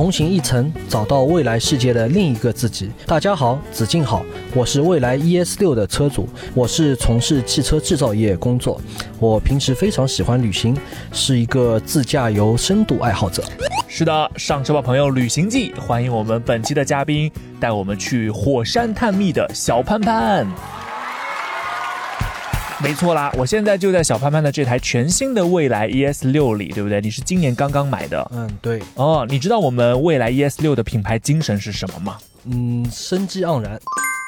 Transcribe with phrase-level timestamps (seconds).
[0.00, 2.90] 同行一程，找到未来世界的另一个自己。
[3.04, 8.80] 大家好，子敬好，我是蔚来 ES 六的车主，我是从事汽车制造业工作。
[9.18, 10.74] 我平时非常喜欢旅行，
[11.12, 13.44] 是一个自驾游深度爱好者。
[13.88, 20.46] 是的，上车吧，朋友，旅行记，欢迎我们本期的嘉宾，带我们去火山探秘的小潘潘。
[22.82, 27.00] 没错啦，我现在就在小潘潘的这台全新的蔚来 ES 六里，对不对？
[27.00, 29.26] 你是今年刚刚买的嗯，对，哦。
[29.28, 32.16] 你知道我们蔚来 ES 六的品牌精神是什么吗？
[32.44, 33.78] 嗯，生机盎然。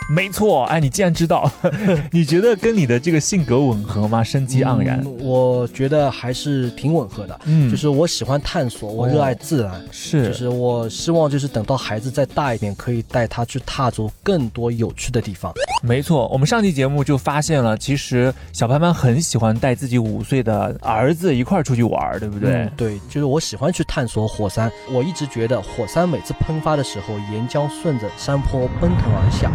[0.09, 1.51] 没错，哎，你既然知道，
[2.11, 4.23] 你觉得跟你的这个性格吻合吗？
[4.23, 7.41] 生机盎然，嗯我觉得还是挺吻合的。
[7.45, 9.73] 嗯就是我喜欢探索，我热爱自然。
[9.91, 15.53] 是就是我希望，就是等到孩子再大一点，可以带他去踏足更多有趣的地方。
[15.83, 22.53] 没错，我们上期节目就发现了，其实小潘潘很喜欢带自己五岁的儿子一块儿出去玩儿，对不对？
[22.53, 24.71] 嗯对，就是我喜欢去探索火山。
[24.93, 29.51] 我一直觉得火山每次喷发的时候，岩浆顺着山坡奔腾而下，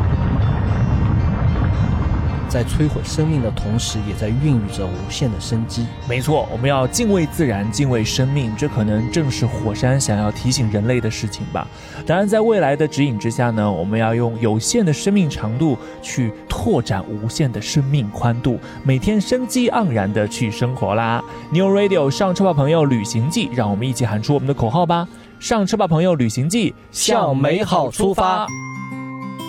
[2.48, 5.86] 在摧毁生命的同时，也在孕育着无限的生机。
[6.08, 11.68] 没错，我们要敬畏自然，敬畏生命，这可能正是火山想要提醒人类的事情吧。
[12.06, 21.24] 当然，在未来的指引之下呢，我们要用有限的生命长度去拓展无限的生命宽度，每天生机盎然的去生活啦。
[21.52, 25.08] New Radio 上车吧，朋友，旅行记，让我们一起喊出我们的口号吧！
[25.40, 28.48] 上车吧，朋友，旅行记，向美好出发。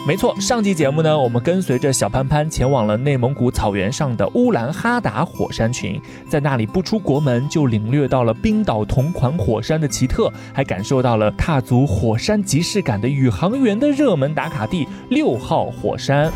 [0.06, 6.00] 没错，上期节目呢，我们跟随着小潘潘前往了内蒙古草原上的乌兰哈达火山群，
[6.30, 16.32] 在那里不出国门就领略到了冰岛同款火山的奇特，还感受到了踏足火山即视感的宇航员的热门打卡地六号火山。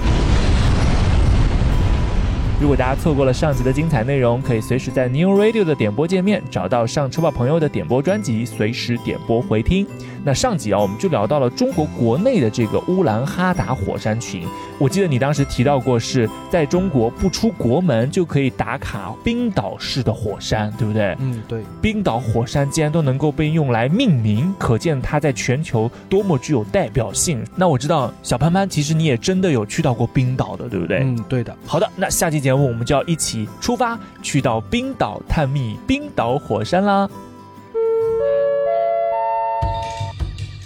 [2.60, 9.87] 如果大家错过了上集的精彩内容，可以随时在 New Radio 的点播界面找到上车吧朋友的点播专辑，随时点播回听。
[10.25, 14.47] 那上集啊，我们就聊到了中国国内的这个乌兰哈达火山群。
[14.78, 21.16] 我记得你当时提到过，是在中国不出国门就可以打卡冰岛式的火山，对不对？
[21.21, 27.44] 嗯，对，冰岛火山竟然都能够被用来命名，可见它在全球多么具有代表性。
[27.55, 30.99] 那我知道小潘潘，其实你也真的有去到过冰岛的，对不对？
[31.03, 31.56] 嗯，对的。
[31.66, 37.09] 好的，那下期节目我们就要一起出发，去到冰岛探秘冰岛火山啦。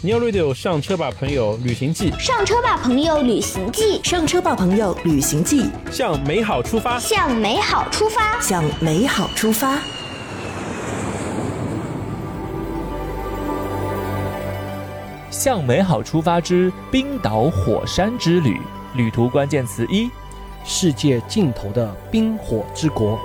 [0.06, 6.96] New Radio 上车吧，朋友，旅行记，上车吧，朋友，旅行记，上车吧，朋友，旅行记，向美好出发。
[7.00, 8.40] 向美好出发。
[8.40, 9.80] 向美好出发。
[15.28, 18.60] 向美好出发之冰岛火山之旅，
[18.94, 20.08] 旅途关键词一：
[20.64, 23.18] 世界尽头的冰火之国。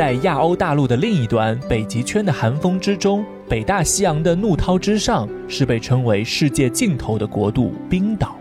[0.00, 8.34] 在亚欧大陆的另一端，北极圈的寒风之中，北大西洋的怒涛之上，是被称为世界尽头的国度——冰岛。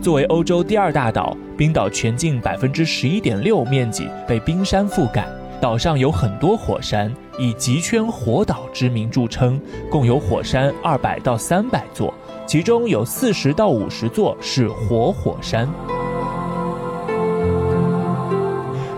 [0.00, 5.26] 作为欧洲第二大岛，冰岛全境百分之十一点六面积被冰山覆盖，
[5.60, 9.60] 岛上有很多火山，以极圈火岛之名著称，
[9.90, 12.14] 共有火山二百到三百座，
[12.46, 15.68] 其中有四十到五十座是活火山。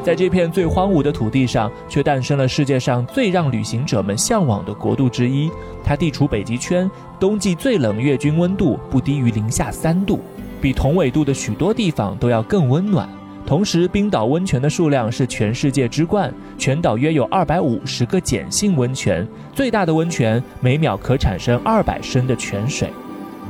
[0.03, 5.49] 在这片最荒芜的土地上，却诞生了世界上最让旅行者们向往的国度之一。
[5.85, 6.91] 它地处北极圈，
[7.21, 10.19] 冬季最冷月均温度不低于零下三度，
[10.61, 13.09] 比同纬度的许多地方都要更温暖。
[13.47, 22.89] 同时，冰岛温泉的数量是全世界之冠，全岛约有二百五十个碱性温泉，最大的温泉每秒可产生二百升的泉水。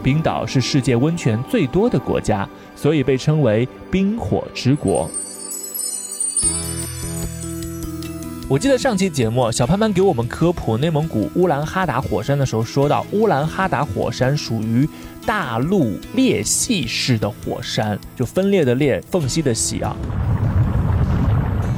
[0.02, 2.46] 冰岛是世界温泉最多的国家，
[2.76, 5.08] 所以被称为“冰火之国”。
[8.52, 14.86] 我记得上期节目，小潘潘给我们科普内蒙古乌兰哈达火山的时候，说到乌兰哈达火山属于
[15.24, 19.96] 大陆裂隙式的火山，就分裂的裂，缝隙的隙啊。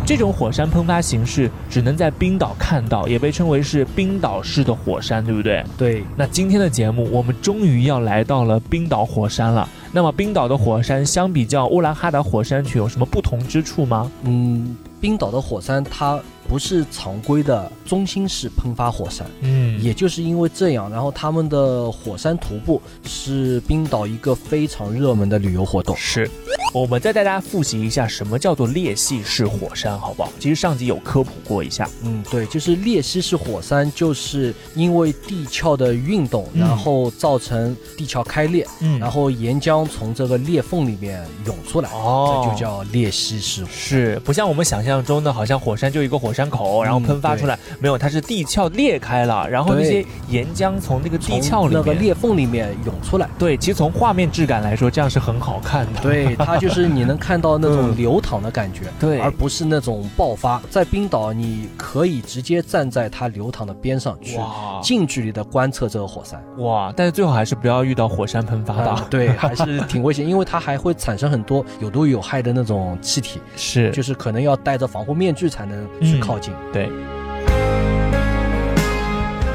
[0.05, 5.65] 这种火山喷发形式只能在冰岛看到，也被称为是冰岛式的火山，对不对？
[5.79, 9.69] 对，那今天的节目，我们终于要来到了冰岛火山了。
[9.93, 14.11] 那么，冰岛的火山相比较乌兰哈达火山群有什么不同之处吗？
[14.25, 16.19] 嗯，冰岛的火山它
[16.49, 19.27] 不是常规的中心式喷发火山。
[19.41, 25.95] 嗯也就是因为这样，然后他们的火山徒步是冰岛一个非常热门的旅游活动。
[25.97, 26.31] 是。
[26.75, 30.29] 我们再带大家复习一下什么叫做裂隙式火山，好不好？
[30.41, 31.89] 其实上集有科普过一下。
[32.03, 43.79] 嗯，对，就是裂隙式火山，就是因为地壳的运动，嗯然后造成地壳开裂，嗯然后岩浆从这个裂缝里面涌出来，哦这就叫裂隙式火山。
[43.79, 53.31] 是不像我们想象中的，好像火山就一个火山口，然后喷发出来，没有，它是地壳裂开了，然后那些岩浆从那个地壳里面，那个裂缝里面涌出来。
[53.39, 56.01] 对，其实从画面质感来说，这样是很好看的。
[56.01, 60.61] 对，它就是你能看到那种嗯流淌的感觉，对而不是那种爆发。
[60.71, 64.39] 在冰岛，你可以直接站在它流淌的边上去，
[64.83, 66.43] 近距离的观测这个火山。
[66.59, 66.93] 哇！
[66.97, 68.91] 但是最好还是不要遇到火山喷发的。
[68.91, 76.53] 啊对， 还是挺危险，因为它还会产生很多有毒有害的那种气体，是，就是可能要戴着防护面具才能去靠近。
[76.73, 76.89] 对。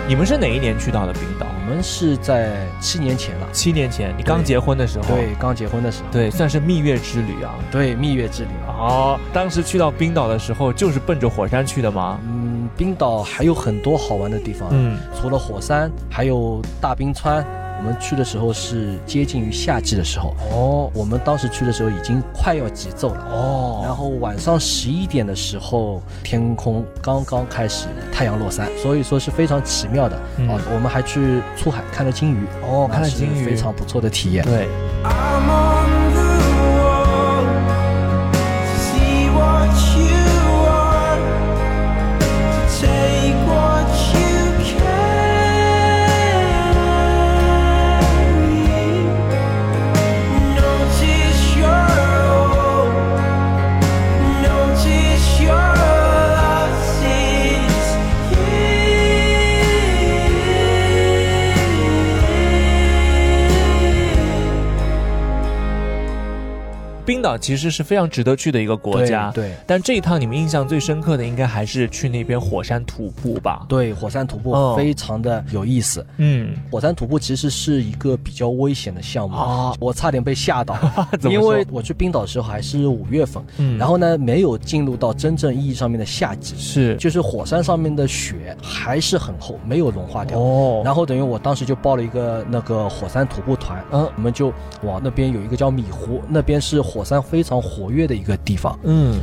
[0.07, 1.45] 你们是哪一年去到的冰岛？
[1.69, 5.06] 我们是在七年前了，七年前，你刚结婚的时候。
[5.06, 7.54] 对，刚结婚的时候，对，算是蜜月之旅啊。
[7.69, 8.74] 对，蜜月之旅啊。
[8.74, 12.19] 哦，当时去到冰岛的时候，就是奔着火山去的吗？
[12.25, 17.45] 嗯，冰岛还有很多好玩的地方，嗯，除了火山，还有大冰川。
[17.79, 20.91] 我们去的时候是接近于夏季的时候，哦。
[20.93, 23.25] 我们当时去的时候已经快要极昼了。
[23.31, 30.49] 哦，然后晚上十一点的时候，天空刚刚开始太阳落山，所以说是非常奇妙的、嗯。
[30.49, 30.59] 啊。
[30.73, 33.45] 我们还去出海看了鲸鱼，哦看了鲸鱼。
[33.45, 34.43] 非常不错的体验。
[34.43, 34.67] 对，
[67.37, 69.31] 其实是非常值得去的一个国家。
[69.31, 73.65] 对对但这一趟你们印象最深刻的，应该还是去那边火山徒步吧？
[73.67, 76.05] 对，火山徒步哦非常的有意思。
[76.17, 80.77] 嗯，火山徒步其实是一个比较危险的项目，啊我差点被吓到，
[81.29, 90.39] 因为我去冰岛的时候还是五月份，嗯然后呢没有进入到真正意义上面的夏季，是就是火山上面的雪还是很厚，没有融化掉。
[90.39, 94.51] 哦，然后等于我当时就报了一个那个火山徒步团，嗯我们就
[94.83, 99.19] 往那边有一个叫米湖，那边是火山非常活跃的一个地方，嗯，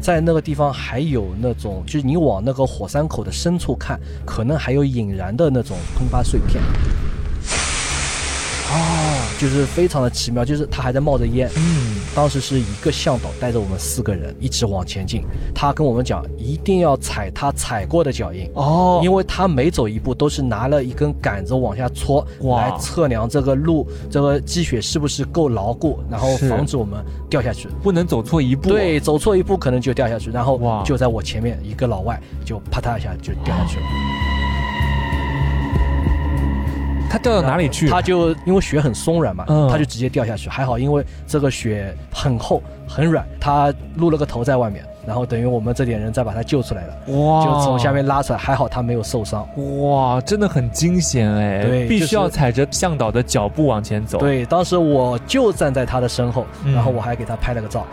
[0.00, 6.62] 在那个地方还有那种，就是你往那个火山口的深处看，可能还有引燃的那种喷发碎片。
[8.66, 11.48] 哦，就是非常的奇妙，就是它还在冒着烟。
[11.56, 15.24] 嗯，当时是一个向导带着我们四个人一直往前进，
[15.54, 18.48] 他跟我们讲一定要踩他踩过的脚印。
[18.54, 27.68] 哦，因为他每走一步都是拿了一根杆子往下戳，哇来测量这个路这个积雪是不是够牢固，然后防止我们掉下去。
[27.82, 28.68] 不能走错一步。
[28.68, 33.84] 对，走错一步可能就掉下去，然后哇就在我前面一个老外就啪嗒一下就掉下去了。
[37.14, 37.92] 他掉到哪里去了？
[37.92, 40.48] 他就因为雪很松软嘛，嗯他就直接掉下去。
[40.48, 48.38] 还好，因为这个雪很厚很软，他露了个头在外面，然后等于我们这点人再把他救出来了，哇，就从下面拉出来。
[48.38, 49.46] 还好他没有受伤。
[49.80, 51.62] 哇，真的很惊险哎！
[51.62, 57.86] 对必须要踩着向导的脚步往前走。，对，当时我就站在他的身后，嗯然后我还给他拍了个照。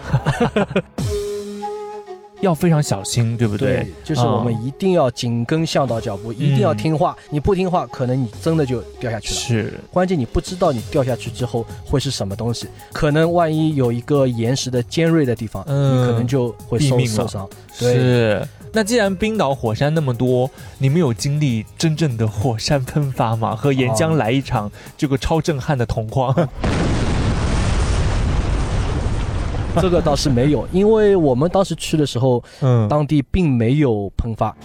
[2.42, 3.88] 要非常小心，对不对？
[4.04, 7.16] 就是我们啊一定要紧跟向导脚步，一定要听话。
[7.30, 9.40] 你不听话，可能你真的就掉下去了。
[9.40, 17.48] 是关键你不知道你掉下去之后会是什么东西，可能万一有一个岩石的尖锐的地方，嗯你可能就会受命受伤。
[17.80, 18.48] 对，是。
[18.74, 23.54] 那既然冰岛火山那么多，你们有经历真正的火山喷发吗？
[23.54, 26.34] 和岩浆哦来一场这个超震撼的同框？
[29.82, 34.56] 这个倒是没有，因为我们当时去的时候，嗯当地并没有喷发。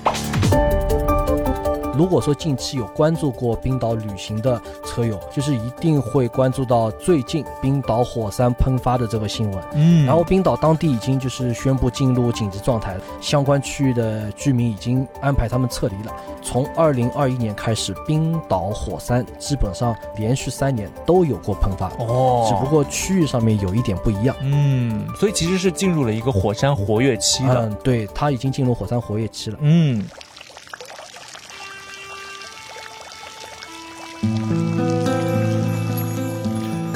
[1.96, 9.64] 如果说近期有关注过冰岛旅行的车友，就是一定会关注到最近冰岛火山喷发的这个新闻。
[9.74, 16.12] 嗯然后冰岛当地已经就是宣布进入紧急状态了，相关区域的居民已经安排他们撤离了。
[16.42, 24.36] 从二零二一年开始，冰岛火山基本上连续三年都有过喷发，哦只不过区域上面有一点不一样。
[24.42, 27.66] 嗯，所以其实是进入了一个火山活跃期的。
[27.66, 29.58] 嗯，对，它已经进入火山活跃期了。
[29.60, 30.04] 嗯，
[34.22, 34.75] Thank you.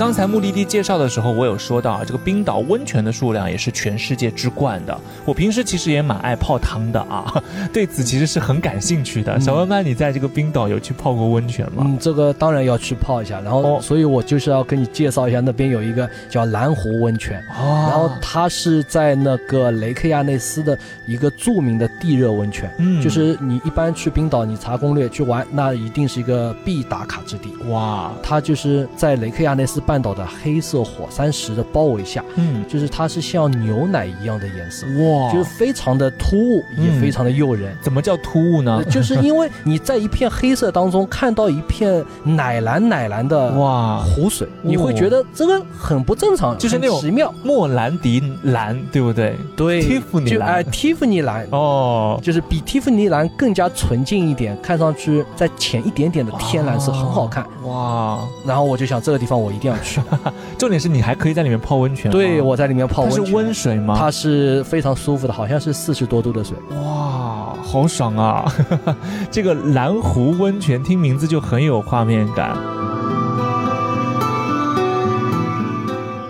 [0.00, 4.98] 刚才目的地介绍的时候，我有说到啊，这个冰岛温泉的数量也是全世界之冠的。
[5.26, 7.30] 我平时其实也蛮爱泡汤的啊，
[7.70, 9.38] 对此其实是很感兴趣的。
[9.38, 11.82] 小曼曼，你在这个冰岛有去泡过温泉吗？
[11.84, 27.54] 嗯，这个当然要去泡一下，然后，哦所以我就是要跟你介绍一下，那边有一个叫蓝湖温泉，哦然后它是在那个雷克亚内斯的一个著名的地热温泉，嗯就是你一般去冰岛，你查攻略去玩，那一定是一个必打卡之地。
[27.68, 37.76] 哇，它就是在雷克亚内斯半岛的黑色火山石的包围下，嗯，就是它是像牛奶一样的颜色，哇，就是非常的突兀，也嗯非常的诱人。
[37.82, 38.84] 怎么叫突兀呢呃？
[38.84, 47.34] 就是因为你在一片黑色当中看到一片奶蓝奶蓝的哇，湖水，你会觉得这个很不正常，就是那种奇妙。
[47.42, 49.36] 莫兰迪蓝，对不对？
[49.56, 51.44] 对蒂芙尼蓝就哎，蒂芙尼蓝。
[51.50, 57.44] 哦，就是比蒂芙尼蓝更加纯净一点，看上去再浅一点点的天蓝色，很好看。
[57.64, 60.00] 哇，然后我就想这个地方我一定要去。
[60.58, 62.10] 重点是你还可以在里面泡温泉。
[62.10, 63.96] 对，我在里面泡温是温水吗？
[63.98, 66.56] 它是非常舒服的，好像是四十多度的水。
[66.82, 68.52] 哇，好爽啊！
[69.30, 72.56] 这个蓝湖温泉听名字就很有画面感。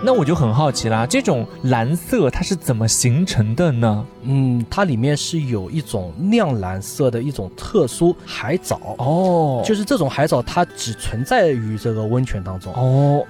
[0.03, 4.03] 那我就很好奇啦，这种蓝色它是怎么形成的呢？
[4.23, 12.73] 嗯，它里面是有一种亮蓝色的一种特殊海藻，哦就是这种海藻它只存在于这个温泉当中。
[12.73, 13.23] 哦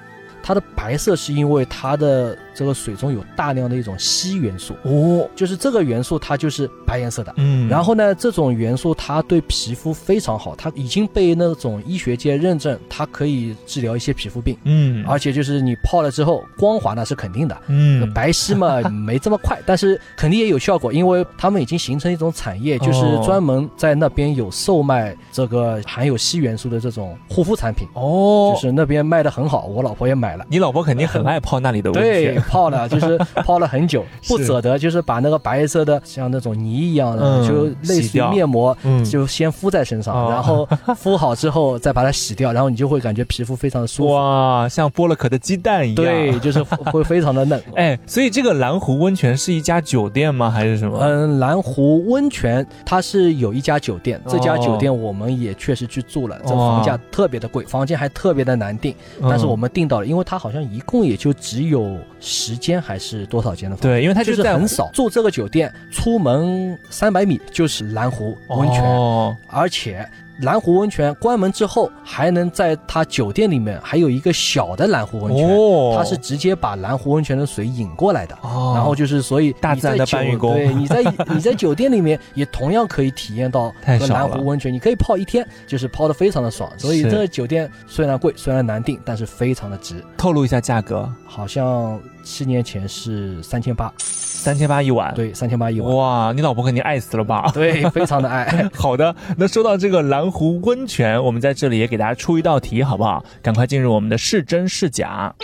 [0.44, 7.34] 它的白色是因为它的这个水中有大量的一种硒元素，哦，就是这个元素它就是白颜色的。
[7.38, 7.68] 嗯。
[7.70, 15.06] 然后呢，这种元素它对皮肤非常好，它已经被那种医学界认证，它可以治疗一些皮肤病，嗯。
[15.08, 17.58] 而且就是你泡了之后光滑那是肯定的。
[17.68, 18.12] 嗯。
[18.14, 23.22] 白皙嘛没这么快，但是肯定也有效果，因为他们已经形成一种产业，就是哦。
[23.24, 30.46] 专门在那边有售卖这个含有硒元素的这种护肤产品，哦，就是那边卖的很好，我老婆也买了。
[30.50, 32.42] 你老婆肯定很爱泡那里的温泉对，泉。
[32.44, 44.14] 泡了就是 泡了很久，不舍得，就是把那个白色的像那种泥一样的，嗯就类似于面膜，嗯就先敷在身上，哦然后敷好之后再把它洗掉，然后你就会感觉皮肤非常的舒服。
[44.14, 45.96] 哇，像剥了壳的鸡蛋一样。
[45.96, 47.62] 对，就是会非常的嫩。
[47.76, 50.50] 哎，所以这个蓝湖温泉是一家酒店吗？
[50.50, 50.98] 还是什么？
[51.02, 63.84] 嗯，蓝湖温泉它是有一家酒店，这家哦酒店我们也确实去住了，这哇房价特别的贵，房间还特别的难订，但是嗯我们订到了，因为它好像一共也就只有十间还是多少间的房？
[63.84, 63.92] 间。
[63.92, 69.36] 对，因为它就是很少，住这个酒店出门三百米就是蓝湖温泉，哦。
[69.48, 70.08] 而且
[70.42, 78.36] 蓝湖温泉关门之后还能在它酒店里面还有一个小的蓝湖温泉，哦它是直接把蓝湖温泉的水引过来的。
[78.42, 86.72] 哦然后就是，所以大自然的搬运工对，你在你在酒店里面也同样可以体验到和蓝湖温泉，你可以泡一天，就是泡的非常的爽。
[86.78, 90.04] 所以这个酒店虽然贵，虽然难订，但是非常的值。
[90.18, 97.52] 透露一下价格，好像七年前是三千八，三千八一晚。，对，三千八一晚，哇，你老婆肯定爱死了吧？
[97.54, 98.48] 对，非常的爱。
[98.74, 103.24] 好的，那说到这个蓝湖温泉，我们在这里也给大家出一道题，好不好？
[103.44, 105.36] 赶快进入我们的是真是假。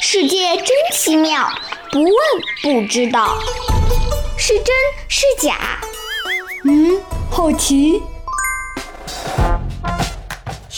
[0.00, 1.48] 世界真奇妙，
[1.90, 2.12] 不问
[2.62, 3.36] 不知道，
[4.36, 4.66] 是真
[5.08, 5.80] 是假？
[6.64, 6.98] 嗯，
[7.30, 8.00] 好奇。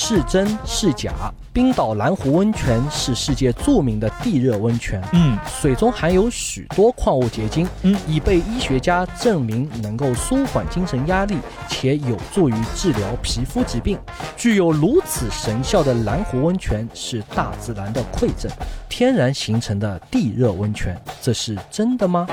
[0.08, 1.12] 是真是假？
[1.52, 11.36] 冰岛蓝湖温泉是世界著名的地热温泉，嗯，水中含有许多矿物结晶，嗯已被医学家证明能够舒缓精神压力，
[11.68, 13.98] 且有助于治疗皮肤疾病。
[14.36, 18.48] 具有如此神效的蓝湖温泉是大自然的馈赠，
[18.88, 22.28] 天然形成的地热温泉，这是真的吗？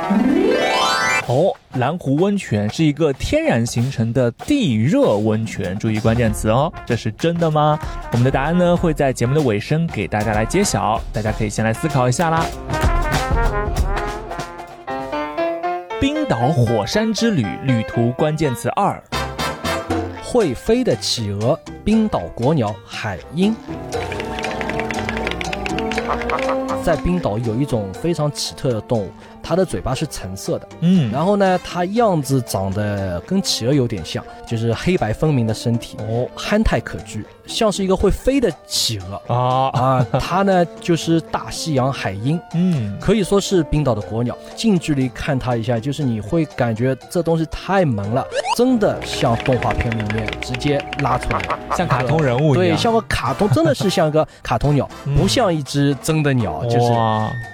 [1.27, 7.79] 哦，蓝湖温泉是一个天然形成的地热温泉，注意关键词哦，这是真的吗？
[8.11, 12.45] 我们的答案呢会在节目的尾声给大家来揭晓，大家可以先来思考一下啦。
[16.01, 19.01] 冰岛火山之旅旅途关键词二，
[20.21, 23.55] 会飞的企鹅，冰岛国鸟海鹰。
[26.83, 29.09] 在冰岛有一种非常奇特的动物，
[29.41, 36.27] 它的嘴巴是橙色的，嗯，然后呢，它样子长得跟企鹅有点像，就是黑白分明的身体，哦。
[36.35, 39.33] 憨态可掬，像是一个会飞的企鹅。
[39.33, 40.05] 啊，啊。
[40.19, 44.37] 它呢就是大西洋海鹰，嗯，可以说是冰岛的国鸟。
[44.55, 51.41] 近距离看它一下，就是你会感觉这东西太萌了，真的像动画片里面直接拉出来。
[51.75, 56.93] 像卡通人物一样对，像个卡通，真的是像个卡通鸟，嗯不像一只真的鸟，就是，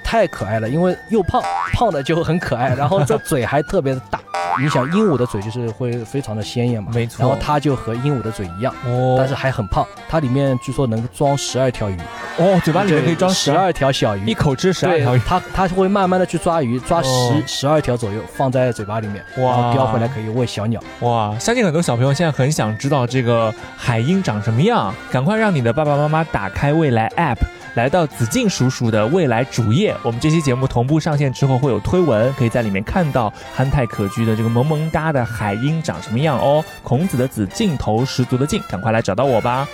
[0.03, 0.67] 太可爱了。
[0.67, 1.41] 因为又胖，
[1.73, 4.19] 胖的就很可爱，然后这嘴还特别的大。
[4.61, 11.97] 你想鹦鹉的嘴就是会非常的鲜艳嘛，没错然后它就和鹦鹉的嘴一样，哦，但是还很胖，它里面据说能装十二条鱼。
[12.37, 14.25] 哦，嘴巴里面可以装十二条小鱼。
[14.25, 20.81] 一口吃十二条鱼，它它会慢慢的去抓鱼，抓哦十十二条左右，放在嘴巴里面，然后叼回来可以喂小鸟。
[21.01, 21.37] 哇！
[21.39, 27.37] 相信很多小朋友现在很想知道这个海鹰长什么样，赶快让你的爸爸妈妈打开未来 App，
[27.75, 29.95] 来到子敬叔叔的未来主页。
[30.03, 36.63] 我们这期节目同步上线之后会有推文，可以在里面看到憨态可掬的这个萌萌哒的海鹰长什么样哦。
[36.83, 39.67] 孔子的子，镜头十足的劲，赶快来找到我吧。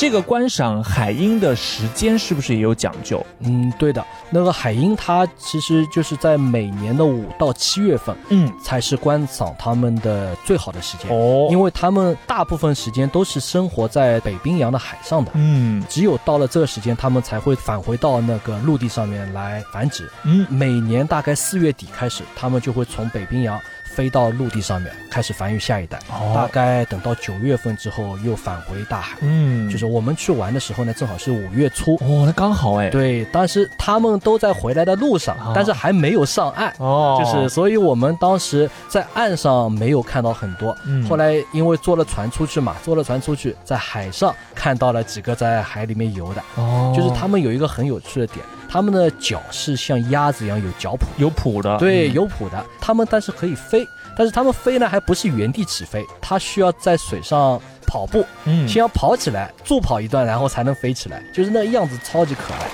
[0.00, 3.22] 这个观赏海鹰的时间是不是也有讲究？
[3.40, 15.32] 嗯，对的，那个海鹰它其实就是在每年的五到七月份嗯，才是观赏它们的最好的时间，哦，因为它们大部分时间都是生活在北冰洋的海上的。
[15.34, 20.10] 嗯只有到了这个时间，它们才会返回到那个陆地上面来繁殖。
[20.24, 23.60] 嗯，每年大概四月底开始，它们就会从北冰洋
[23.94, 25.98] 飞到陆地上面，开始繁育下一代。
[26.10, 26.32] 哦。
[26.34, 29.16] 大概等到九月份之后，又返回大海。
[29.20, 31.96] 嗯，就是我们去玩的时候呢，正好是五月初。
[31.96, 36.72] 哦，那刚好哎，对，当时他们都在回来的路上，哦但是还没有上岸。
[36.78, 41.06] 哦，就是，所以我们当时在岸上没有看到很多，嗯。
[41.08, 52.14] 后来因为坐了船出去嘛，坐了船出去，在海上看到了几个在海里面游的，哦，就是他们有一个很有趣的点，他们的脚是像鸭子一样有脚蹼，有蹼的，对，嗯。
[52.14, 53.86] 有蹼的，他们但是可以飞，
[54.16, 62.70] 但是他们飞呢还不是原地起飞，它需要在水上跑步，嗯，先要跑起来，助跑一段，然后才能飞起来，就是那样子超级可爱。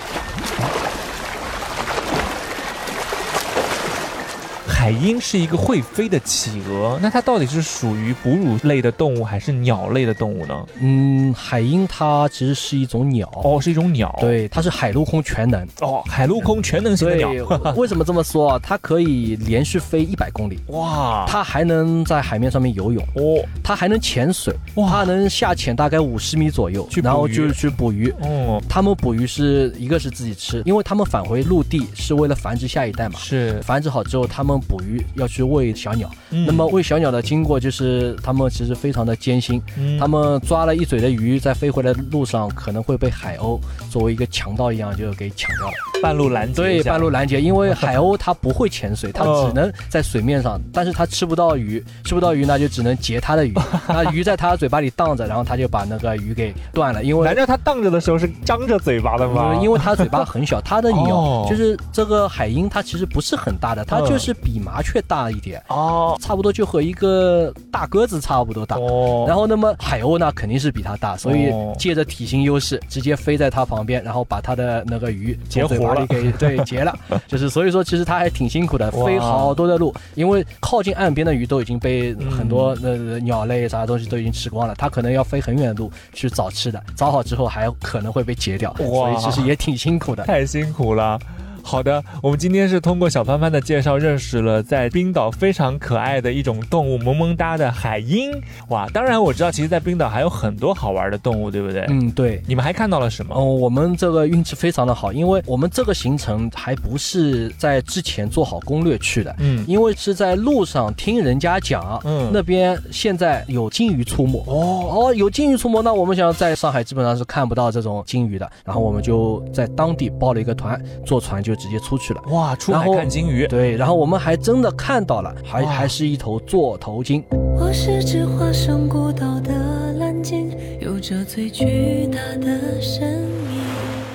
[4.87, 10.64] 海鹰是一个会飞的企鹅，那它到底是属于哺乳类的动物还是鸟类的动物呢？
[10.81, 15.66] 嗯，海鹰它其实是一种鸟，哦，是一种鸟。，对，它是海陆空全能。
[15.81, 17.28] 哦，海陆空全能型的鸟。，
[17.75, 18.61] 为什么这么说啊？
[18.62, 28.09] 它可以连续飞一百公里， 哇，它还能在海面上面游泳，哦它还能潜水，哇它能下潜大概五十米左右去，然后就去捕鱼。
[28.21, 33.19] 哦，他们捕鱼是一个是自己吃，因为他们返回陆地是为了繁殖下一代嘛。
[33.19, 36.11] 是，繁殖好之后，他们捕鱼要去喂小鸟。
[36.30, 39.61] 嗯那么喂小鸟的经过就是，他们其实非常的艰辛。
[39.79, 45.74] 嗯他们抓了一嘴的鱼，在飞回来的路上可能会被海鸥作为一个强盗一样就给抢掉了。
[46.02, 49.46] 半路拦截对，半路拦截，因为海鸥它不会潜水，它哦。
[49.48, 53.54] 只能在水面上，但是它吃不到鱼，吃不到鱼那就只能截它的鱼，
[53.88, 59.52] 那鱼在它嘴巴里荡着，然后它就把那个鱼给断了，因为难道它荡着的时候是张着嘴巴的吗？
[59.54, 66.16] 嗯因为它嘴巴很小，它 的鸟、哦就是这个海鹰，它其实不是很大的，它嗯就是比麻雀大一点，哦。
[66.20, 68.76] 差不多就和一个大鸽子差不多大。
[68.76, 71.74] 哦，然后，那么海鸥呢，肯定是比它大，所以哦。
[71.78, 76.96] 借着体型优势，直接飞在它旁边，然后把它的那个鱼截活了里给对截了。
[77.29, 90.25] 就是所以说，其实他还挺辛苦的，飞好多的路，因为靠近岸边的鱼都已经被嗯很多呃鸟类啥东西都已经吃光了，他可能要飞很远的路去找吃的，找好之后还可能会被截掉，所以其实也挺辛苦的。
[90.25, 91.18] 太辛苦了。
[91.66, 98.31] 好的，我们今天是通过小潘潘的介绍，认识了在冰岛非常可爱的一种动物——萌萌哒的海鹰。
[98.68, 101.85] 哇，当然我知道，其实，在冰岛还有很多好玩的动物，对不对？
[101.88, 102.40] 嗯，对。
[102.46, 103.35] 你们还看到了什么？
[103.35, 114.38] 哦，我们这个运气非常的好，因为我们这个行程还不是在之前做好攻略去的，嗯，因为是在路上听人家讲，嗯那边现在有鲸鱼出没。
[114.46, 122.23] 哦哦，有鲸鱼出没，那我们想在上海基本上是看不到这种鲸鱼的，然后我们就在当地报了一个团，坐船就直接出去了。
[122.29, 123.47] 哇，出海看金鱼。
[123.47, 127.25] 对，然后我们还真的看到了，还还是一头座头鲸。
[127.59, 129.53] 我是只化身孤岛的
[129.99, 133.61] 蓝鲸，有着最巨大的身影。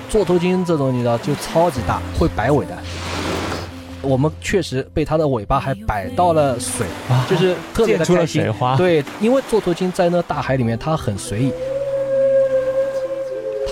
[0.08, 2.78] 座头鲸这种你知道就超级大，会摆尾的。
[4.02, 11.52] 我们确实被它的尾巴还摆到了水，啊就是特别的开心水花对，因为座头鲸在那大海里面，它很随意，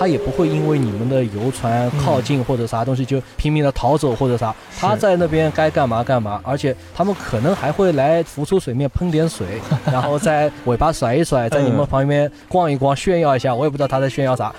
[0.01, 14.51] 它也不会因为你们的游船靠近或者啥东西就拼命的逃走或者啥，他在那边该干嘛干嘛，而且他们可能还会来浮出水面喷点水， 然后在尾巴甩一甩，在你们旁边逛一逛，炫耀一下，我也不知道他在炫耀啥。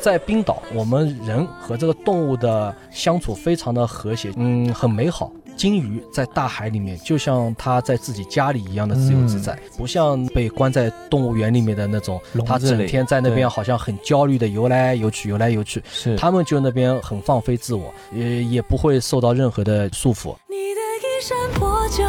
[0.00, 5.30] 在冰岛，我们人和这个动物的相处非常的和谐，嗯，很美好。
[5.56, 15.82] 金鱼在大海里面，就像它在自己家里一样的自由自在，不像被关在动物园里面的那种，它整天在那边好像很焦虑的游来游去，游来游去。
[15.90, 20.34] 是他们就那边很放飞自我，也也不会受到任何的束缚。
[20.48, 22.04] 你的衣衫破旧，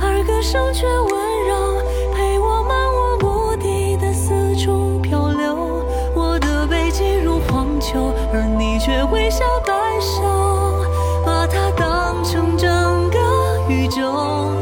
[0.00, 1.08] 而歌声却温
[1.48, 1.82] 柔，
[2.14, 5.56] 陪我漫无目的的四处漂流。
[6.14, 10.22] 我的背脊如荒丘，而你却微笑摆手，
[11.24, 11.89] 把它当
[12.30, 13.18] 成整个
[13.68, 14.59] 宇宙。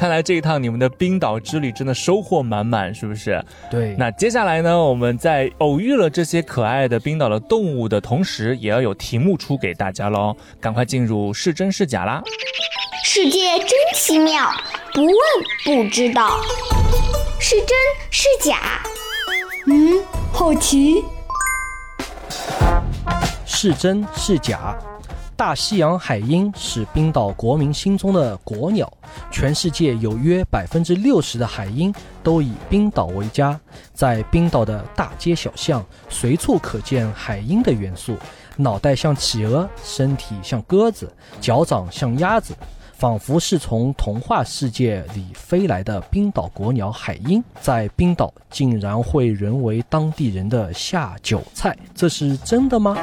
[0.00, 3.44] 看来这一趟你们的冰岛之旅真的收获满满，是不是？
[3.70, 10.34] 对，那接下来呢，我们在偶遇了这些可爱的冰岛的动物的同时，也要有题目出给大家喽。
[10.58, 12.22] 赶快进入是真是假啦！
[13.04, 14.50] 世界真奇妙，
[14.94, 15.14] 不问
[15.66, 16.40] 不知道，
[17.38, 17.68] 是真
[18.10, 18.80] 是假？
[19.66, 21.04] 嗯，好奇。
[23.44, 24.74] 是真是假？
[25.40, 28.92] 大西洋海鹰是冰岛国民心中的国鸟，
[29.30, 31.90] 全世界有约百分之六十的海鹰
[32.22, 33.58] 都以冰岛为家，
[33.94, 38.18] 在冰岛的大街小巷随处可见海鹰的元素，
[38.58, 42.54] 脑袋像企鹅，身体像鸽子，脚掌像鸭子。
[42.98, 52.94] 仿佛是从童话世界里飞来的冰岛国鸟海鹰，在冰岛竟然会沦为当地人的下酒菜，这是真的吗？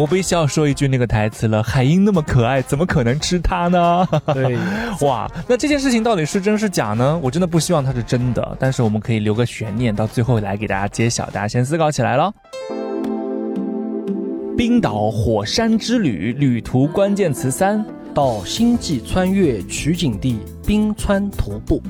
[0.00, 4.08] 我必须要说一句那个台词了：海鹰那么可爱，怎么可能吃它呢？
[4.32, 4.56] 对，
[5.06, 7.20] 哇，那这件事情到底是真是假呢？
[7.22, 11.26] 我真的不希望它是真的，但是我们可以留个悬念，到最后来给大家揭晓。
[11.26, 12.32] 大家先思考起来了。
[14.56, 17.84] 冰岛火山之旅旅途关键词三：
[18.14, 21.82] 到星际穿越取景地冰川徒步。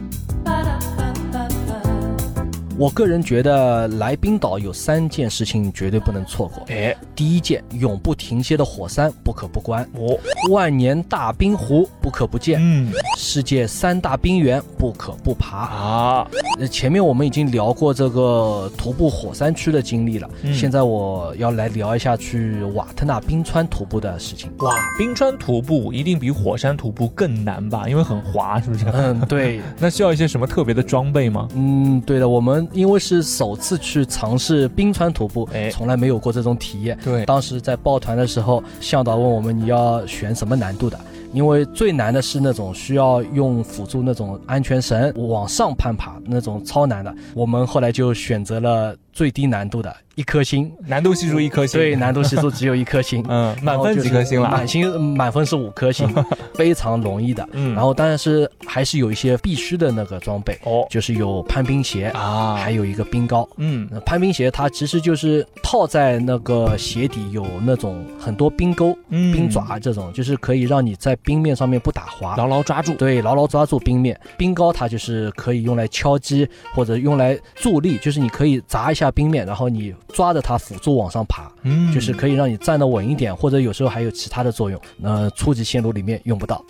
[2.80, 6.64] 我个人觉得来冰岛有三件事情绝对不能错过。
[6.70, 10.18] 哎，第一件，永不停歇的火山不可不观；哦，
[10.50, 15.58] 万年大冰湖不可不见；嗯世界三大冰原不可不爬。
[15.58, 16.26] 啊，
[16.58, 24.50] 呃前面我们已经聊过这个徒步火山区的经历了，嗯现在我要来聊一下去瓦特纳冰川徒步的事情。
[24.60, 27.86] 哇，冰川徒步一定比火山徒步更难吧？
[27.86, 28.86] 因为很滑，是不是？
[28.94, 31.46] 嗯，对， 那需要一些什么特别的装备吗？
[31.54, 36.98] 嗯，对的，我们因为是首次去尝试冰川徒步，哎从来没有过这种体验。
[37.04, 40.98] 对当时在报团的时候，向导问我们你要选什么难度的。
[41.32, 50.70] 因为最难的是那种需要用辅助那种安全绳往上攀爬那种超难的，我们后来就选择了最低难度的一颗星。
[50.86, 51.80] 难度系数一颗星。
[51.80, 53.24] 对，难度系数只有一颗星。
[53.26, 54.50] 嗯，满分几颗星了？
[54.50, 56.06] 满星满分是五颗星，
[56.54, 57.48] 非常容易的。
[57.52, 63.48] 嗯然后但是还是有一些必须的那个装备，哦就是有攀冰鞋，啊，还有一个冰糕。
[63.56, 72.36] 嗯那攀冰鞋它其实就是套在那个鞋底有那种很多冰钩、嗯冰爪这种，就是可以让你在冰面上面不打滑。
[72.36, 72.92] 牢牢抓住。
[72.94, 74.18] 对，牢牢抓住冰面。
[74.36, 81.50] 冰糕它就是可以用来敲击或者用来助力，就是你可以砸一下冰面，然后你抓着它辅助往上爬。
[81.62, 84.80] 嗯就是可以让你站得稳一点，或者有时候还有其他的作用。
[85.02, 86.64] 呃，初级线路里面用不到。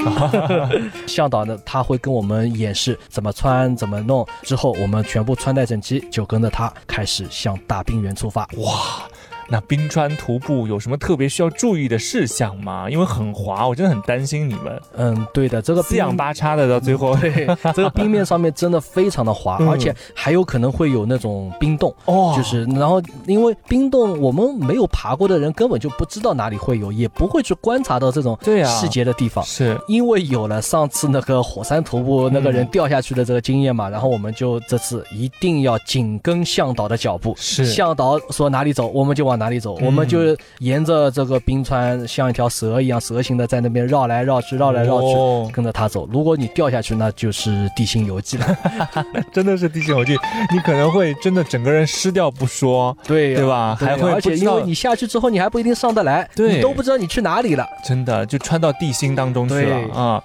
[1.06, 4.26] 向导呢，他会跟我们演示怎么穿、怎么弄。
[4.42, 8.48] 之后我们全部穿戴整齐，就跟着他开始向大冰原出发。
[8.56, 9.02] 哇，
[9.50, 12.88] 那冰川徒步有什么特别需要注意的事项吗？
[12.88, 21.92] 因为很滑，我真的很担心你们嗯，对的，这个四仰八叉的，到最后 对，这个冰面上面真的非常的滑，嗯而且还有可能会有那种冰洞。
[22.04, 29.44] 哦就是，然后因为冰洞，我们没有爬过的人根本就不知道哪里会有，也不会去观察到这种对啊细节的地方。
[29.44, 37.34] 是因为有了上次那个火山徒步那个人掉下去的这个经验嘛，然后我们就这次一定要紧跟向导的脚步。
[37.36, 46.06] 是向导说哪里走，我们就往哪里走，我们就沿着这个冰川像一条蛇一样蛇形的在那边绕来绕去，绕来绕去，哦跟着他走。
[46.12, 48.46] 如果你掉下去，那就是地心游记了。
[49.32, 50.12] 真的是地心游记，
[50.52, 53.74] 你可能会真的整个人湿掉不说，对对吧？
[53.80, 57.66] 还会而且因为你下去之后，你还不一定上得来，对你都不知道你去哪里了。
[57.82, 60.22] 真的就穿到地心当中去了对啊。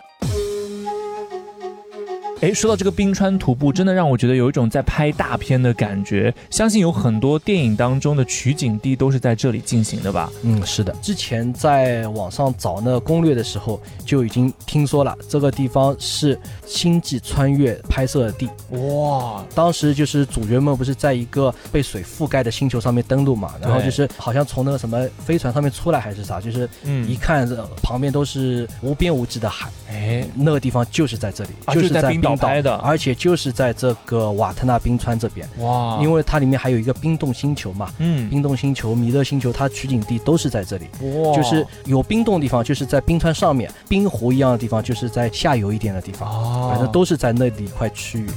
[2.42, 6.34] 哎，说到这个冰川徒步，真的让我觉得有一种在拍大片的感觉。
[6.50, 10.30] 相信有很多电影当中的取景地都是在这里进行的吧？
[10.44, 18.50] 嗯，是的，之前在网上找那个攻略的时候，就已经听说了这个地方是《星际穿越》拍摄的地。
[18.72, 40.86] 哇，当时就是主角们不是在一个被水覆盖的星球上面登陆嘛，然后就是好像从那个什么飞船上面出来还是啥，就是嗯一看这旁边都是无边无际的海，哎，那个地方就是在这里，啊就是在冰岛冰拍的而且就是在这个瓦特纳冰川这边，哇，因为它里面还有一个冰冻星球嘛，嗯，冰冻星球、弥勒星球，它取景地都是在这里。
[41.02, 46.30] 哇，就是有冰冻的地方，就是在冰川上面；冰湖一样的地方，就是在下游一点的地方。
[46.30, 48.30] 哦，反正都是在那里一块区域。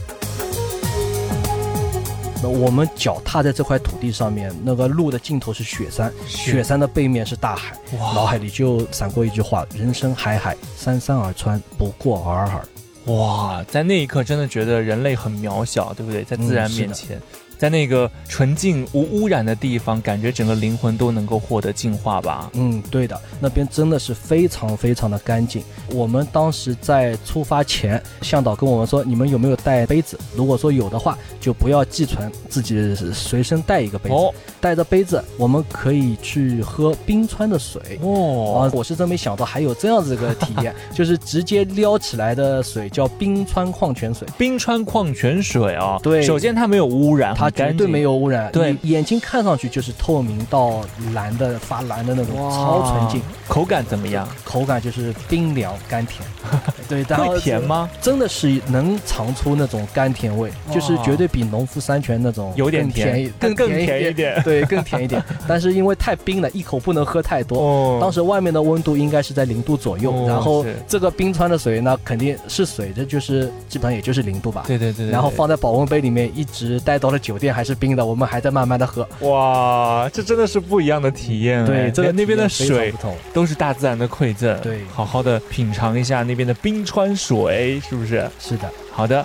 [2.41, 7.77] 那我们脚踏在这块土地上面，那个路的尽头是雪山，雪山的背面是大海。
[7.99, 12.63] 哇脑海里就闪过一句话：“人生海海，山山而川，不过尔尔。
[13.09, 16.23] 哇，在那一刻真的觉得人类很渺小，对不对？
[16.25, 17.21] 在自然面前，
[17.59, 22.51] 在那个纯净无污染的地方，感觉整个灵魂都能够获得净化吧。
[22.55, 25.63] 嗯，对的，那边真的是非常非常的干净。
[25.91, 30.19] 我们当时在出发前，向导跟我们说，你们有没有带杯子？
[30.37, 34.15] 如果说有的话，就不要寄存，自己随身带一个杯子。
[34.15, 37.81] 哦带着杯子，我们可以去喝冰川的水。
[38.03, 50.83] 哦啊，我是真没想到还有这样子个体验， 就是直接撩起来的水叫冰川矿泉水，冰川矿泉水啊，对首先它没有污染，它绝对没有污染，对你眼睛看上去就是透明到
[51.13, 54.29] 蓝的发蓝的那种，超纯净，口感怎么样？
[54.45, 56.27] 口感就是冰凉甘甜。
[56.89, 57.89] 对，会甜吗？
[58.01, 65.23] 真的是能尝出那种甘甜味，就是绝对比农夫山泉那种有点甜一更更甜甜一点对，更甜一点。
[65.47, 67.59] 但是因为太冰了，一口不能喝太多。
[67.61, 74.65] 哦当时外面的温度应该是在零度左右，哦然后这个冰川的水呢，肯定是水，这就是基本上也就是零度吧。
[74.67, 79.09] 对对对对然后放在保温杯里面，一直待到了酒店还是冰的，我们还在慢慢的喝。
[79.21, 81.67] 哇，这真的是不一样的体验哎。
[81.67, 82.93] 对，这个那边的水。
[83.33, 88.29] 都是大自然的馈赠，对好好的品尝一下那边的冰川水，是不是？
[88.41, 89.25] 是的，好的。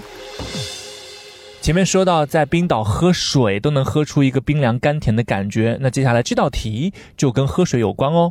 [1.59, 8.29] 前面说到，在冰岛喝水都能喝出一个冰凉甘甜的感觉，那接下来这道题就跟喝水有关哦。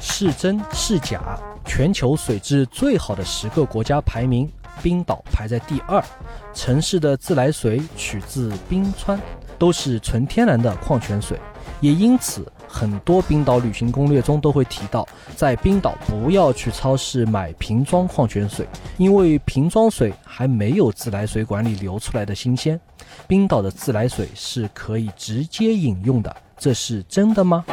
[0.00, 1.20] 是真是假？
[1.64, 4.50] 全球水质最好的十个国家排名，
[4.82, 6.02] 冰岛排在第二。
[6.52, 9.20] 城市的自来水取自冰川，
[9.58, 11.38] 都是纯天然的矿泉水。
[11.80, 22.80] 也因此，很多冰岛旅行攻略中都会提到，在冰岛不要去超市买瓶装矿泉水，因为瓶装水还没有自来水管里流出来的新鲜。
[23.26, 27.64] 冰岛的自来水是可以直接饮用的，这是真的吗？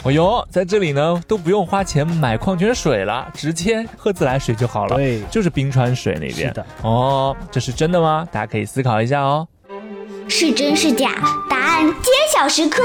[0.04, 4.96] 哦哟，在这里呢都不用花钱买矿泉水了，直接喝自来水就好了。
[4.96, 6.48] 对就是冰川水那边。
[6.48, 6.66] 是的。
[6.82, 8.26] 哦，这是真的吗？
[8.32, 9.46] 大家可以思考一下哦。
[10.26, 11.12] 是真是假？
[11.50, 12.82] 答案揭晓时刻。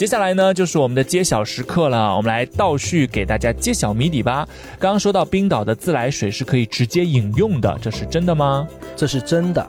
[0.00, 2.16] 接下来呢，就是我们的揭晓时刻了。
[2.16, 4.48] 我们来倒叙给大家揭晓谜底吧。
[4.78, 8.66] 刚刚说到冰岛的自来水是可以直接饮用的，这是真的吗？
[8.96, 9.68] 这是真的。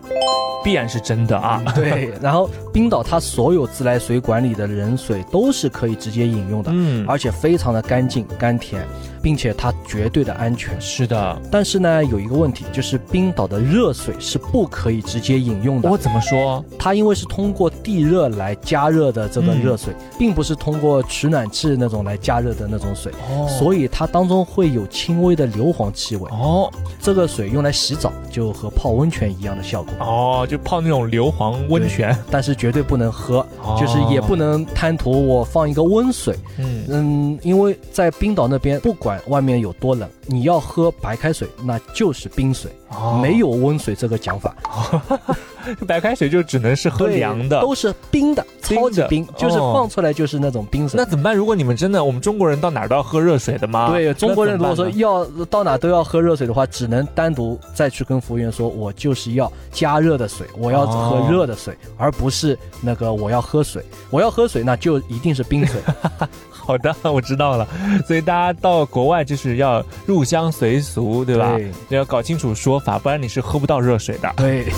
[0.63, 1.61] 必然是真的啊。
[1.73, 8.85] 对， 然后冰岛它所有自来水管里的冷水都是可以直接饮用的，嗯，而且非常的干净甘甜，
[9.23, 10.79] 并且它绝对的安全。
[10.79, 11.41] 是的。
[11.51, 15.89] 但是呢，有一个问题，就是冰岛的热水是不可以直接饮用的。
[15.89, 16.63] 我怎么说？
[16.77, 26.29] 它因为是通过地热来加热的这个热水，并不是通过取暖器那种来加热的那种水，哦所以它当中会有轻微的硫磺气味。
[26.29, 29.91] 哦这个水用来洗澡就和泡温泉一样的效果。
[29.99, 32.15] 哦，就泡那种硫磺温泉。
[32.29, 36.38] 但是绝对不能喝，哦就是也不能贪图我放一个温水。
[36.60, 44.55] 嗯，嗯，因为在冰岛那边，不管外面有多冷，你要喝白开水，那就是冰水，哦没有温水这个讲法。
[45.88, 47.62] 白开水就只能是喝凉的。
[47.62, 51.06] 都是冰的，超级冰，就是哦放出来就是那种冰水那。
[51.06, 51.36] 怎么办？
[51.36, 53.89] 如果你们真的，我们中国人到哪儿都要喝热水的吗？
[53.91, 65.82] 对中国人如果说要到哪都要喝热水的话，只能单独再去跟服务员说，我就是要加热的水，我要哦喝热的水，而不是那个我要喝水，我要喝水那就一定是冰水。
[66.50, 67.67] 好的，我知道了。
[68.08, 71.58] 所以大家到国外就是要入乡随俗，对吧？
[71.89, 74.32] 对要搞清楚说法，不然你是喝不到热水的。
[74.38, 74.71] 对，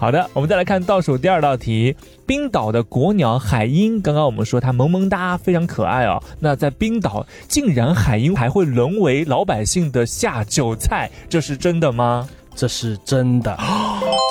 [0.00, 1.94] 好的，我们再来看倒数第二道题。
[2.26, 6.18] 冰岛的国鸟海鹰，刚刚我们说它萌萌哒，非常可爱哦。
[6.38, 12.26] 那在冰岛，竟然海鹰还会沦为老百姓的下酒菜，这是真的吗？
[12.56, 13.54] 这是真的。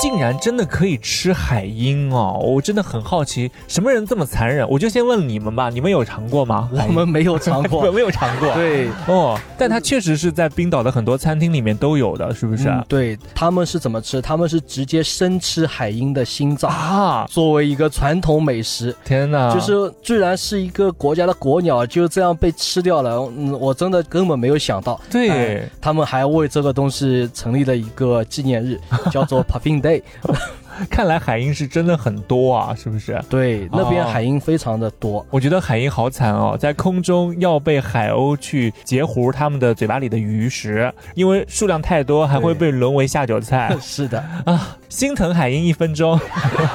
[0.02, 2.40] 竟然真的可以吃海鹰哦！
[2.42, 4.66] 我真的很好奇，什么人这么残忍？
[4.70, 6.70] 我就先问你们吧，你们有尝过吗？
[6.72, 7.92] 我们没有尝我过。
[7.92, 8.54] 没有尝过。
[8.54, 12.70] 对，哦，但它确实是在冰岛的很多餐厅里面都有的，是不是？
[12.70, 14.22] 嗯对，他们是怎么吃？
[14.22, 17.28] 他们是直接生吃海鹰的心脏，啊！
[17.30, 18.96] 作为一个传统美食。
[19.04, 19.54] 天哪！
[19.54, 24.98] 就是居然是一个国家的国鸟就这样被吃掉了，嗯，我真的根本没有想到。
[25.12, 28.80] 对哎他们还为这个东西成立了一个纪念日，
[29.12, 29.89] 叫做 Puffin Day。
[30.90, 33.22] 看来海鹰是真的很多啊，是不是？
[33.30, 35.26] 对，那边哦海鹰非常的多。
[35.30, 44.78] 我觉得海鹰好惨哦，在空中要被海鸥去截胡它们的嘴巴里的鱼食，因为数量太多，还会被沦为下酒菜 是的，啊！
[44.88, 46.18] 心疼海鹰一分钟。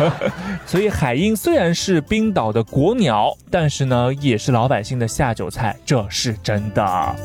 [0.66, 7.16] 所以海鹰虽然是冰岛的国鸟，但是呢，也是老百姓的下酒菜，这是真的。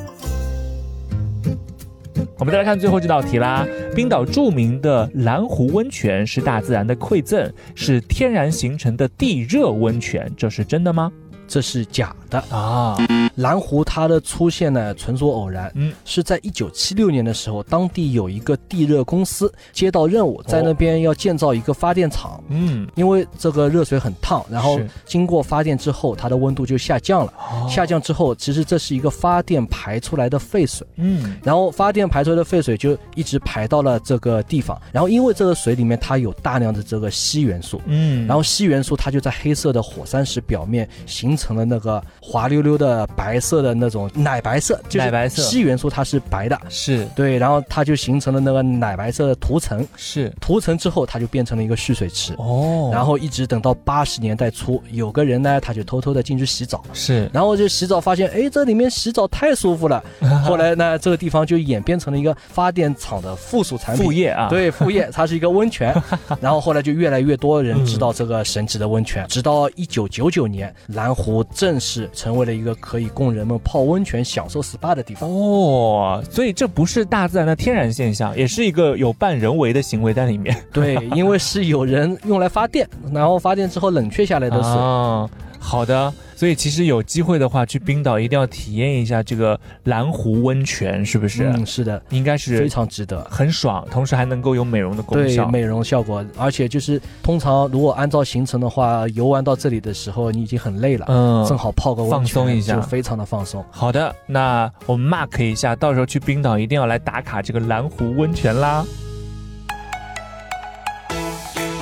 [2.38, 3.66] 我们再来看最后这道题啦。
[3.96, 11.12] 冰岛著名的蓝湖温泉是大自然的馈赠，是天然形成的地热温泉，这是真的吗？
[11.50, 12.40] 这是假的。
[12.50, 12.96] 啊，
[13.36, 15.70] 蓝湖它的出现呢，纯属偶然。
[15.76, 22.42] 嗯，是在一九七六年的时候，当地有一个地热公司接到任务，在那边要建造一个发电厂。
[22.48, 27.34] 嗯，因为这个热水很烫，然后经过发电之后，它的温度就下降了。
[27.38, 34.80] 哦下降之后，其实这是一个发电排出来的废水，嗯，然后发电排出来的废水就一直排到了这个地方。
[34.92, 45.42] 然后因为这个水里面它有大量的这个硒元素，嗯，然后硒元素它就在黑色的火山石表面形成了那个滑溜溜的白色的那种奶白色，就是奶白色。
[45.44, 47.08] 硒元素它是白的，是。
[47.16, 50.30] 对，然后它就形成了那个奶白色的涂层，是。
[50.42, 52.34] 涂层之后它就变成了一个蓄水池。
[52.38, 57.30] 哦，然后一直等到八十年代初，有个人呢，他就偷偷的进去洗澡，是。
[57.32, 60.04] 然后就洗澡发现，哎，这里面洗澡太舒服了。
[60.44, 64.04] 后来呢，这个地方就演变成了一个发电厂的附属产品。
[64.04, 65.96] 副业啊，，对，副业，它是一个温泉，
[66.42, 75.30] 然后后来就越来越多人知道这个神奇的温泉，直到一九九九年，蓝湖正式成为了一个可以供人们泡温泉、享受 SPA 的地方。
[75.30, 84.72] 哦，所以这不是大自然的天然现象，也是一个有半人为的行为在里面 对，因为是有人用来发电，然后发电之后冷却下来的水。
[84.72, 85.30] 啊。
[85.60, 91.44] 好的，所以其实有机会的话，去冰岛一定要体验一下这个蓝湖温泉，是不是？
[91.44, 93.22] 嗯，是的，应该是非常值得。
[93.30, 95.44] 很爽，同时还能够有美容的功效。
[95.44, 103.62] 对美容效果，而且就是通常如果按照行程的话，游玩到这里的时候，你已经很累了，嗯正好泡个温泉放松一下就非常的放松。
[103.70, 108.86] 好的，那我们 mark 一下，到时候去冰岛一定要来打卡这个蓝湖温泉啦。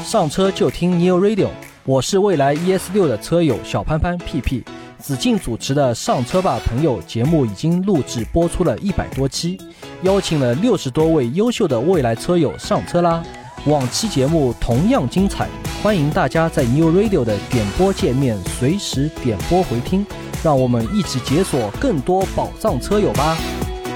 [0.04, 1.50] 上车就听 New Radio，
[1.88, 4.62] 我是蔚来 ES 六的车友小潘潘屁屁。
[5.00, 9.58] 子敬主持的《上车吧朋友》节目已经录制播出了一百多期，
[10.02, 13.24] 邀请了六十多位优秀的未来车友上车啦。
[13.68, 15.48] 往期节目同样精彩，
[15.82, 20.06] 欢迎大家在 New Radio 的点播界面随时点播回听，
[20.44, 23.38] 让我们一起解锁更多宝藏车友吧。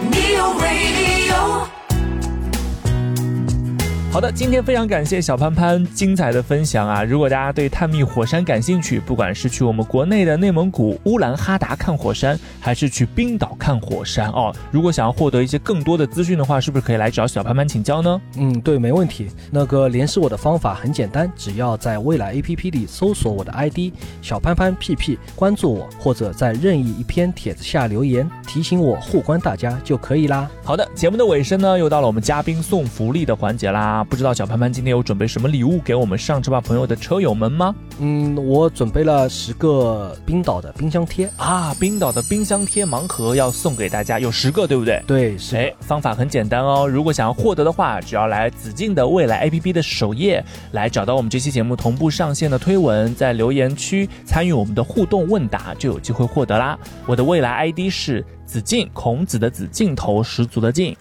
[0.09, 1.80] Neo Radio.
[4.11, 7.01] 好的，今天非常感谢小潘潘精彩的分享啊！
[7.01, 18.21] 如果大家对探秘火山感兴趣，不管是去我们国内的内蒙古乌兰哈达看火山，还是去冰岛看火山哦，如果想要获得一些更多的资讯的话，是不是可以来找小潘潘请教呢？
[18.35, 19.29] 嗯，对，没问题。
[19.49, 30.51] 那个联系我的方法很简单，只要在未来 APP 里搜索我的 ID 小潘潘 PP，，关注我，或者在任意一篇帖子下留言，提醒我互关大家就可以啦。
[30.65, 34.00] 好的，节目的尾声呢，又到了我们嘉宾送福利的环节啦。
[34.03, 37.75] 不知道小潘潘今天有准备什么礼物给我们上车吧朋友的车友们吗？
[37.99, 41.29] 嗯，我准备了十个冰岛的冰箱贴。
[41.37, 45.01] 啊，冰岛的冰箱贴盲盒要送给大家，有十个，对不对？
[45.05, 46.87] 对，是哎，方法很简单哦。
[46.87, 56.77] 如果想要获得的话，只要来子敬的未来 APP 的首页，来找到我们这期节目同步上线的推文，在留言区参与我们的互动问答，就有机会获得啦。
[57.05, 60.95] 我的未来 ID 是子敬，孔子的子，镜头十足的镜。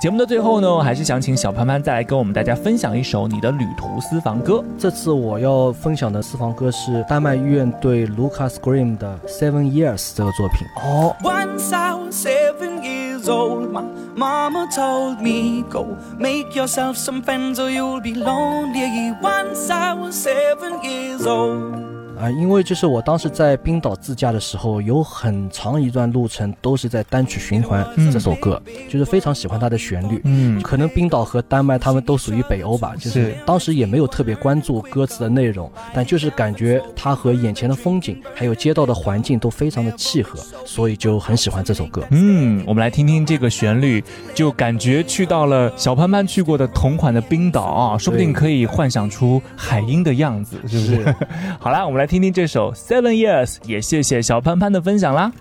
[0.00, 4.64] 节目的最后呢，我还是想请小潘潘再来跟我们大家分享一首你的旅途私房歌。
[4.78, 10.66] 这次我要分享的私房歌是丹麦乐队 Lucas Graham 的《Seven Years》这个作品。
[10.82, 13.84] 哦，Once I was seven years old, my
[14.16, 19.14] mama told me, Go make yourself some friends or you'll be lonely.
[19.20, 21.79] Once I was seven years old.
[22.20, 30.20] 啊，因为就是我当时在冰岛自驾的时候，有很长一段路程都是在单曲循环嗯这首歌，就是非常喜欢它的旋律。
[30.24, 42.04] 嗯，可能冰岛和丹麦他们都属于北欧吧，就是是当时也没有特别关注歌词的内容，但就是感觉它和眼前的风景还有街道的环境都非常的契合，所以就很喜欢这首歌。
[42.10, 44.04] 嗯，我们来听听这个旋律，
[44.34, 51.14] 就感觉去到了小潘潘去过的同款的冰岛啊，说不定可以幻想出海鹰的样子，是不是？
[51.58, 55.31] 好啦，我们来听听这首《Seven Years》，也谢谢小潘潘的分享啦。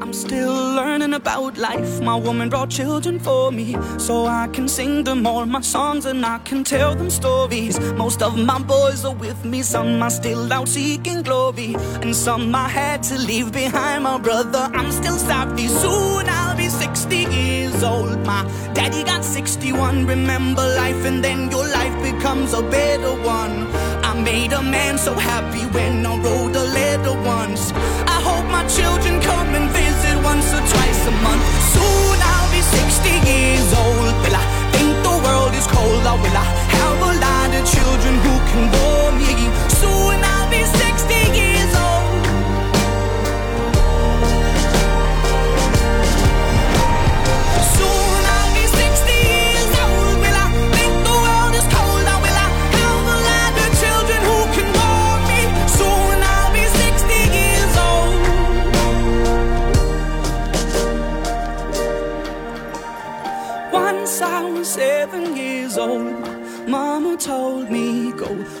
[0.00, 2.00] I'm still learning about life.
[2.02, 6.24] My woman brought children for me, so I can sing them all my songs and
[6.24, 7.78] I can tell them stories.
[7.96, 12.54] Most of my boys are with me, some are still out seeking glory, and some
[12.54, 14.04] I had to leave behind.
[14.04, 15.68] My brother, I'm still savvy.
[15.68, 18.24] Soon I'll be 60 years old.
[18.26, 18.44] My
[18.74, 20.06] daddy got 61.
[20.06, 23.66] Remember life, and then your life becomes a better one.
[24.33, 26.62] Made a man so happy when I wrote